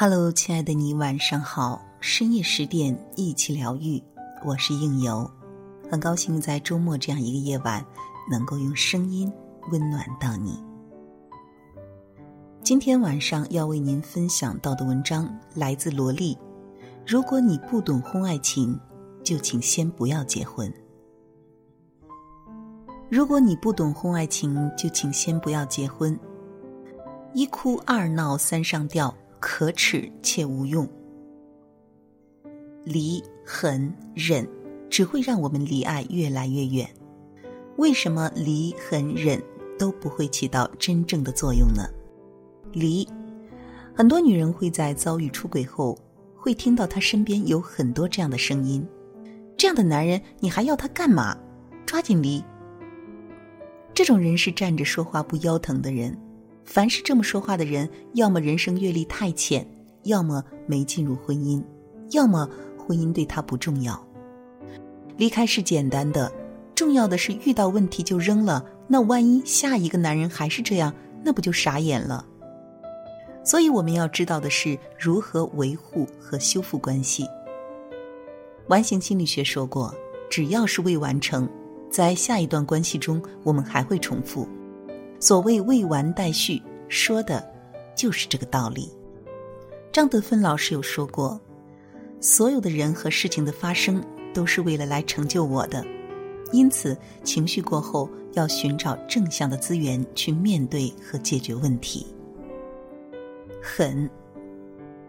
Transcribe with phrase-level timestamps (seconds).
[0.00, 1.84] Hello，亲爱的你，晚上好。
[1.98, 4.00] 深夜十点，一起疗愈。
[4.44, 5.28] 我是应由，
[5.90, 7.84] 很高兴在周末这样一个夜晚，
[8.30, 9.28] 能够用声音
[9.72, 10.56] 温暖到你。
[12.62, 16.38] 今天晚上要为您分享到的文章来自萝莉。
[17.04, 18.78] 如果你不懂婚外情，
[19.24, 20.72] 就请先不要结婚。
[23.10, 26.16] 如果你不懂婚外情，就请先不要结婚。
[27.34, 29.12] 一哭二闹三上吊。
[29.40, 30.88] 可耻且无用，
[32.84, 34.48] 离、狠、忍，
[34.90, 36.88] 只会让我们离爱越来越远。
[37.76, 39.40] 为什么离、狠、忍
[39.78, 41.88] 都不会起到真正的作用呢？
[42.72, 43.06] 离，
[43.94, 45.96] 很多女人会在遭遇出轨后，
[46.34, 48.84] 会听到他身边有很多这样的声音
[49.56, 51.38] ：“这样的男人，你还要他干嘛？
[51.86, 52.42] 抓紧离！”
[53.94, 56.16] 这种人是站着说话不腰疼的人。
[56.68, 59.66] 凡是这么说话的人，要么人生阅历太浅，
[60.02, 61.64] 要么没进入婚姻，
[62.10, 62.46] 要么
[62.76, 64.06] 婚姻对他不重要。
[65.16, 66.30] 离开是简单的，
[66.74, 68.62] 重要的是遇到问题就扔了。
[68.86, 70.92] 那万一下一个男人还是这样，
[71.24, 72.22] 那不就傻眼了？
[73.42, 77.26] 所以我们要知道的是如何维护和修复关系。
[78.66, 79.94] 完形心理学说过，
[80.28, 81.48] 只要是未完成，
[81.90, 84.46] 在下一段关系中，我们还会重复。
[85.20, 87.44] 所谓未完待续，说的，
[87.96, 88.90] 就是这个道理。
[89.90, 91.40] 张德芬老师有说过，
[92.20, 94.02] 所有的人和事情的发生，
[94.32, 95.84] 都是为了来成就我的，
[96.52, 102.06] 因此情绪过后，要寻找正向的资源去面对和解决问题。
[103.60, 104.08] 狠，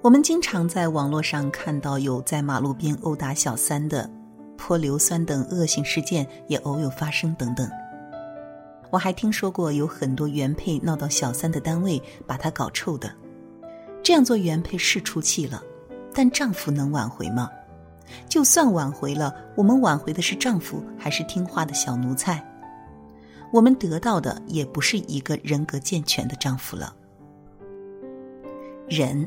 [0.00, 4.10] 我们经常在网络上看到有在马路边殴打小三的，
[4.56, 7.68] 泼硫酸等恶性事件也偶有发生等等。
[8.90, 13.12] 我还听说过有很多原配闹到小三的单位，把他搞臭的。
[14.02, 15.62] 这样做原配是出气了，
[16.12, 17.48] 但丈夫能挽回吗？
[18.28, 22.44] 就算挽回了，我们挽回的是丈夫，还是听话的小奴才？
[23.52, 26.94] 我们得到的也不是一个人格健全的丈夫了。
[28.88, 29.26] 忍，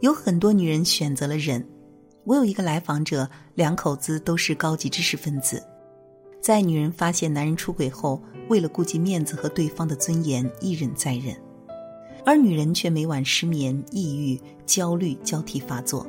[0.00, 1.66] 有很多女人选择了忍。
[2.24, 5.62] 我有一个来访者，两口子都是高级知识分子。
[6.40, 11.34] 在女人发现男人出轨后，为了顾及面子和对方的尊严，一忍再忍，
[12.24, 16.06] 而女人却每晚失眠、抑郁、焦虑交替发作，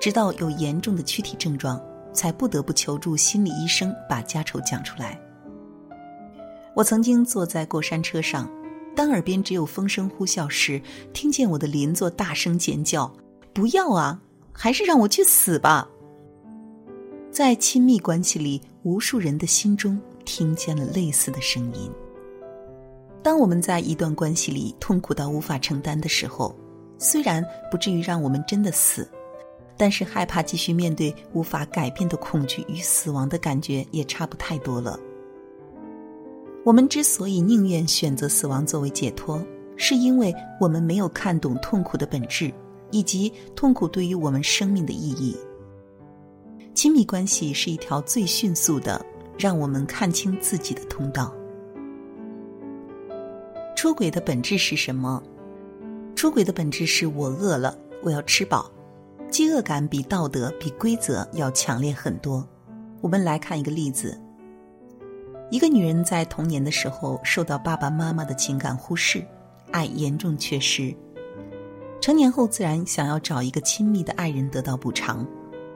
[0.00, 1.80] 直到有严重的躯体症状，
[2.12, 5.20] 才不得不求助心理医生把家丑讲出来。
[6.74, 8.50] 我曾经坐在过山车上，
[8.94, 10.80] 当耳边只有风声呼啸时，
[11.12, 13.12] 听见我的邻座大声尖叫
[13.52, 14.20] ：“不要啊，
[14.52, 15.88] 还是让我去死吧！”
[17.30, 19.98] 在亲密关系里，无数人的心中
[20.34, 21.90] 听见了类似的声音。
[23.22, 26.56] 当我们在一段关系里痛苦到无法承担的时候，
[26.96, 29.06] 虽然不至于让我们真的死，
[29.76, 34.98] 但是害怕继续面对无法改变的恐惧与死亡的感觉也差不太多了。
[36.64, 39.44] 我们之所以宁愿选择死亡作为解脱，
[39.76, 42.50] 是因为我们没有看懂痛苦的本质，
[42.90, 45.36] 以及痛苦对于我们生命的意义。
[46.72, 49.04] 亲密关系是一条最迅速的
[49.38, 51.34] 让我们看清自己的通道。
[53.74, 55.22] 出轨的本质是什么？
[56.14, 58.70] 出轨的本质是我饿了，我要吃饱。
[59.28, 62.46] 饥饿感比道德、比规则要强烈很多。
[63.00, 64.16] 我们来看一个例子：
[65.50, 69.24] 一个女人在童年的时候受到爸爸妈妈的情感忽视，
[69.70, 70.94] 爱严重缺失，
[72.00, 75.26] 成年后自然想要找一个亲密的爱人得到补偿。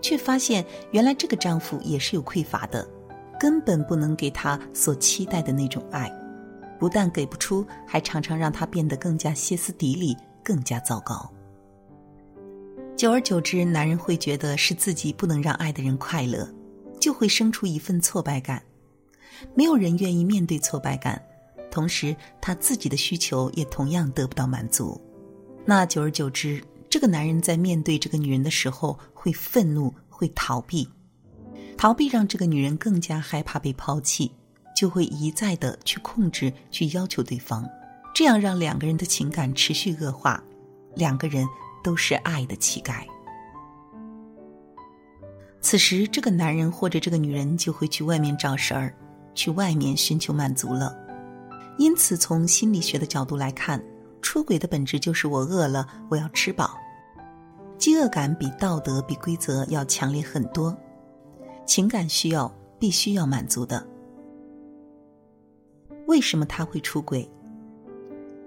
[0.02, 2.86] 却发现，原来这个丈夫也是有匮乏的，
[3.38, 6.10] 根本不能给他所期待的那种爱，
[6.78, 11.30] 不但给不出，还常常让他变得更加歇斯底里，更加糟糕。
[12.96, 16.48] 久而久之，男人会觉得是自己不能让爱的人快乐，
[16.98, 18.62] 就会生出一份挫败感。
[19.54, 21.22] 没有人愿意面对挫败感，
[21.70, 24.98] 同时他自己的需求也同样得不到满足。
[25.66, 30.88] 那久而久之，这个男人在面对这个女人的时候，会愤怒，会逃避，
[31.76, 34.32] 逃避让这个女人更加害怕被抛弃，
[34.74, 37.68] 就会一再的去控制，去要求对方，
[38.14, 40.42] 这样让两个人的情感持续恶化，
[40.94, 41.46] 两个人
[41.84, 43.04] 都是爱的乞丐。
[45.60, 48.94] 此时，这个男人或者这个女人就会去外面找事儿，
[49.34, 50.96] 去外面寻求满足了。
[51.76, 53.82] 因此，从心理学的角度来看，
[54.22, 56.78] 出轨的本质就是我饿了，我要吃饱。
[57.76, 60.74] 饥饿感比道德、比规则要强烈很多，
[61.66, 63.86] 情感需要必须要满足的。
[66.06, 67.28] 为什么他会出轨？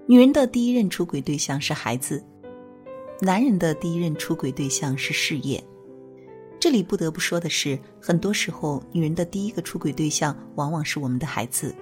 [0.06, 2.24] 女人的第一任出轨对象是孩子，
[3.20, 5.62] 男人的第一任出轨对象是事业。
[6.58, 11.74] 这里不得不说的是，很多时候，女人的第一个出轨对象往往是我们的孩子。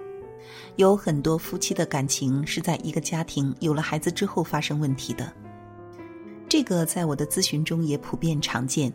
[0.77, 5.33] 有很多夫妻的感情是在一个家庭有了孩子之后发生问题的。
[6.49, 8.93] 这个在我的咨询中也普遍常见。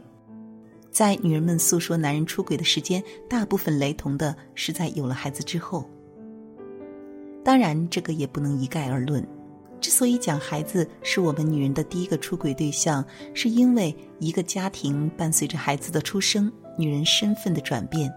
[0.94, 5.90] 在女人们诉说男人出轨的时间，大部分雷同的是在有了孩子之后。
[7.44, 9.28] 当然，这个也不能一概而论。
[9.82, 13.04] 之所以讲孩子是我们女人的第一个出轨对象，
[13.34, 18.14] 是因为一个家庭伴随着孩子的出生，女人身份的转变，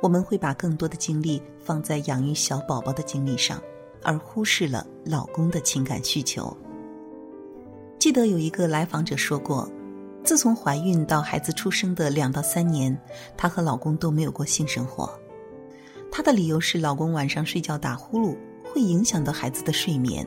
[0.00, 3.60] 我们会把更多的精力放在养育小宝宝的精力上，
[4.04, 6.56] 而忽视了老公的情感需求。
[7.98, 9.68] 记得有一个来访者说过，
[10.26, 13.00] 自从怀孕到孩子出生的两到三年，
[13.36, 15.08] 她和老公都没有过性生活。
[16.10, 20.26] 她的理由是，老公晚上睡觉打呼噜会影响到孩子的睡眠。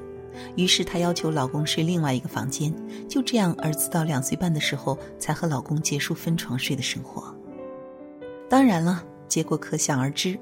[0.56, 2.74] 于是她要求老公睡另外一个房间，
[3.10, 7.36] 就这样，儿子到两岁半的时候才和老公结束分床睡的生活。
[8.50, 10.40] 当然了，结果可想而知，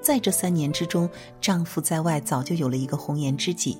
[0.00, 1.06] 在这三年之中，
[1.42, 3.78] 丈夫在外早就有了一个红颜知己，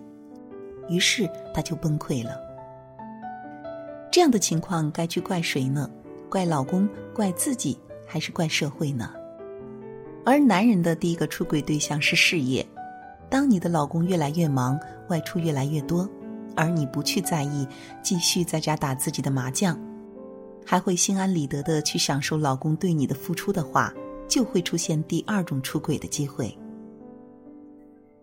[0.86, 2.38] 于是她就崩溃了。
[4.14, 5.90] 这样的情况该去怪谁呢？
[6.30, 7.76] 怪老公、怪自己，
[8.06, 9.12] 还是怪社会呢？
[10.24, 12.64] 而男人的第一个出轨对象是事业。
[13.28, 14.78] 当你的老公越来越忙，
[15.08, 16.08] 外出越来越多，
[16.54, 17.66] 而你不去在意，
[18.04, 19.76] 继续在家打自己的麻将，
[20.64, 23.92] 还会心安理得的去享受老公对你的付出的话，
[24.28, 26.56] 就会出现第二种出轨的机会。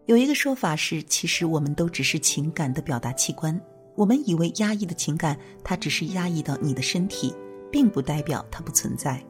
[0.06, 3.60] 有一个说法是，其实我们都只是情感的表达器官，
[4.02, 7.36] 我们以为压抑的情感，它只是压抑到你的身体，
[7.72, 9.24] 并不代表它不存在。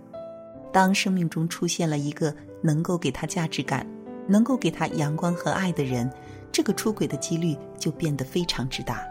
[0.72, 3.86] 当生命中出现了一个能够给他价值感。
[4.28, 6.10] 能够给他阳光和爱的人，
[6.54, 9.04] 这个出轨的几率就变得非常之大。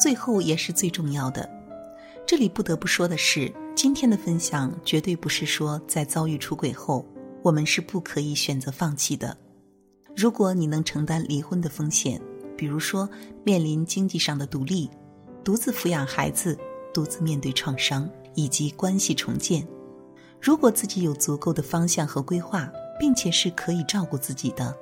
[0.00, 1.46] 最后也是最重要的，
[2.24, 7.04] 这里不得不说的是，今天的分享绝对不是说在遭遇出轨后，
[7.42, 9.36] 我们是不可以选择放弃的。
[10.16, 12.18] 如果你能承担离婚的风险，
[12.56, 13.08] 比如说
[13.44, 14.90] 面临经济上的独立，
[15.44, 16.58] 独自抚养孩子，
[16.94, 19.66] 独自面对创伤以及关系重建，
[20.40, 22.70] 如果自己有足够的方向和规划。
[22.98, 24.74] 并且是可以照顾自己的，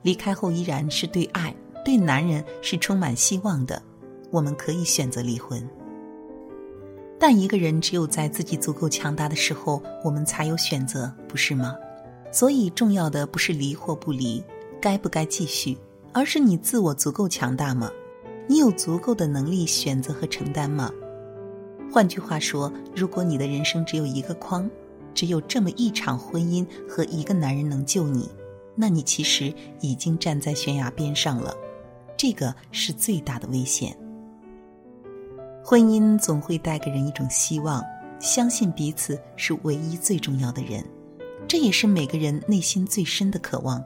[0.00, 1.54] 离开后依然是对爱、
[1.84, 3.82] 对男人是充满希望的。
[4.30, 5.62] 我们可以选择离婚，
[7.20, 11.76] 但一个人只有在自己足够强大的时候，我们才有选择，不是吗？
[12.32, 14.42] 所以重要的不是离或不离，
[14.80, 15.76] 该不该继续，
[16.18, 17.88] 而是你自我足够强大吗？
[18.48, 20.90] 你有足够的能力选择和承担吗？
[21.92, 24.68] 换句话说，如果你的人生只有一个框。
[25.14, 28.28] 只有这么一场婚姻和一个男人能救你，
[28.76, 31.56] 那你其实已经站在悬崖边上了，
[32.16, 33.96] 这个是最大的危险。
[35.64, 37.82] 婚姻总会带给人一种希望，
[38.20, 40.84] 相信彼此是唯一最重要的人，
[41.48, 43.84] 这也是每个人内心最深的渴望。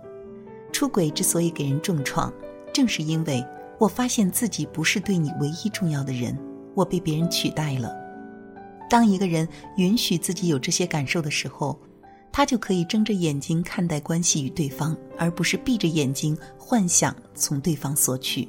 [0.72, 2.32] 出轨之所以给人重创，
[2.72, 3.44] 正是因为
[3.78, 6.36] 我发现自己不是对你唯一重要的人，
[6.74, 7.94] 我被别人取代了。
[8.88, 9.46] 当一个人
[9.76, 11.78] 允许自己有这些感受的时候，
[12.32, 18.48] 他就可以睁着眼睛看待关系与对方，而不是闭着眼睛幻想从对方索取。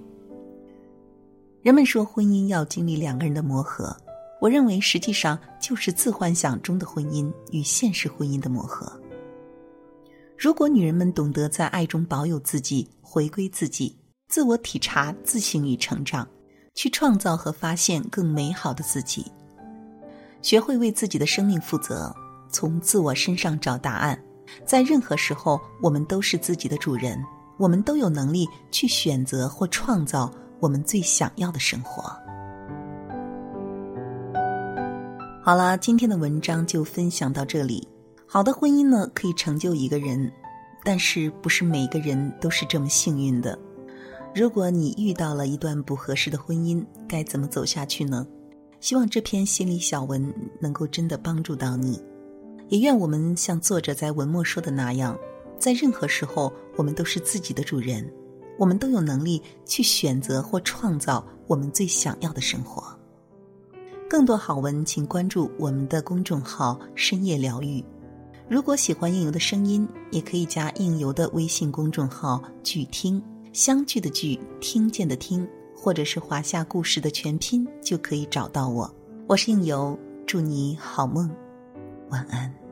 [1.62, 3.96] 人们说婚姻要经历两个人的磨合，
[4.42, 8.92] 我认为实际上就是自幻想中的婚姻与现实婚姻的磨合。
[10.44, 13.98] 如果女人们懂得在爱中保有自己，回归自己，
[14.28, 16.28] 自我体察、自省与成长，
[16.76, 19.32] 去创造和发现更美好的自己。
[20.42, 22.14] 学会为自己的生命负责，
[22.50, 24.22] 从自我身上找答案。
[24.66, 27.18] 在任何时候，我们都是自己的主人，
[27.58, 32.04] 我们都有能力去选择或创造我们最想要的生活。
[35.42, 37.88] 好了，今天的文章就分享到这里。
[38.34, 40.34] 好的婚姻呢，可以成就一个人，
[40.84, 43.56] 但是不是每个人都是这么幸运的。
[44.34, 48.26] 如果你遇到了一段不合适的婚姻，该怎么走下去呢？
[48.80, 52.02] 希望这篇心理小文能够真的帮助到你，
[52.70, 55.16] 也愿我们像作者在文末说的那样，
[55.60, 58.04] 在任何时候，我们都是自己的主人，
[58.58, 62.84] 我们都有能力去选择或创造我们最想要的生活。
[64.10, 67.86] 更多好文，请关注我们的公众号“深夜疗愈”。
[68.50, 73.22] 如果喜欢应由的声音，也可以加应由的微信公众号“聚听”，
[73.54, 75.48] 相聚的聚，听见的听。
[75.76, 78.90] 或者是华夏故事的全拼就可以找到我。
[79.28, 81.30] 我是应由，祝你好梦，
[82.10, 82.63] 晚安。